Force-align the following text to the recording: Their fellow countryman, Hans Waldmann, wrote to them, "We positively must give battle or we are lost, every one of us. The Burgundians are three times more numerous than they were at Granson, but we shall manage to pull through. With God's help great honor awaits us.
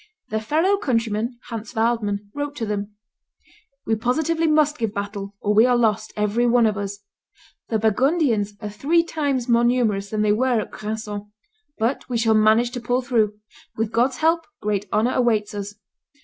Their 0.29 0.39
fellow 0.41 0.77
countryman, 0.77 1.37
Hans 1.49 1.73
Waldmann, 1.75 2.31
wrote 2.33 2.55
to 2.55 2.65
them, 2.65 2.95
"We 3.85 3.93
positively 3.93 4.47
must 4.47 4.79
give 4.79 4.95
battle 4.95 5.35
or 5.41 5.53
we 5.53 5.67
are 5.67 5.77
lost, 5.77 6.11
every 6.17 6.47
one 6.47 6.65
of 6.65 6.75
us. 6.75 7.01
The 7.69 7.77
Burgundians 7.77 8.55
are 8.61 8.69
three 8.71 9.03
times 9.03 9.47
more 9.47 9.63
numerous 9.63 10.09
than 10.09 10.23
they 10.23 10.31
were 10.33 10.59
at 10.59 10.71
Granson, 10.71 11.31
but 11.77 12.09
we 12.09 12.17
shall 12.17 12.33
manage 12.33 12.71
to 12.71 12.81
pull 12.81 13.03
through. 13.03 13.37
With 13.77 13.91
God's 13.91 14.17
help 14.17 14.47
great 14.59 14.87
honor 14.91 15.13
awaits 15.13 15.53
us. 15.53 15.75